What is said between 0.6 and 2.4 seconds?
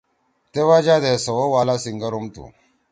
وجہ دے سوَؤ والا سینگر ہُم